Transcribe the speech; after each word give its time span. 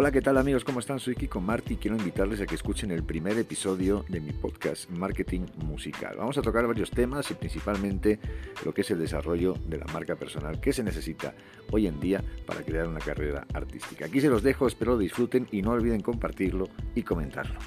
Hola, 0.00 0.12
¿qué 0.12 0.22
tal 0.22 0.38
amigos? 0.38 0.62
¿Cómo 0.62 0.78
están? 0.78 1.00
Soy 1.00 1.16
Kiko 1.16 1.40
Marti 1.40 1.74
y 1.74 1.76
quiero 1.76 1.96
invitarles 1.96 2.40
a 2.40 2.46
que 2.46 2.54
escuchen 2.54 2.92
el 2.92 3.02
primer 3.02 3.36
episodio 3.36 4.04
de 4.08 4.20
mi 4.20 4.30
podcast 4.30 4.88
Marketing 4.90 5.46
Musical. 5.56 6.14
Vamos 6.16 6.38
a 6.38 6.42
tocar 6.42 6.64
varios 6.68 6.92
temas 6.92 7.28
y 7.32 7.34
principalmente 7.34 8.20
lo 8.64 8.72
que 8.72 8.82
es 8.82 8.90
el 8.92 9.00
desarrollo 9.00 9.54
de 9.66 9.76
la 9.76 9.86
marca 9.86 10.14
personal 10.14 10.60
que 10.60 10.72
se 10.72 10.84
necesita 10.84 11.34
hoy 11.72 11.88
en 11.88 11.98
día 11.98 12.22
para 12.46 12.62
crear 12.62 12.86
una 12.86 13.00
carrera 13.00 13.44
artística. 13.52 14.04
Aquí 14.04 14.20
se 14.20 14.28
los 14.28 14.44
dejo, 14.44 14.68
espero 14.68 14.92
lo 14.92 14.98
disfruten 14.98 15.48
y 15.50 15.62
no 15.62 15.72
olviden 15.72 16.00
compartirlo 16.00 16.68
y 16.94 17.02
comentarlo. 17.02 17.58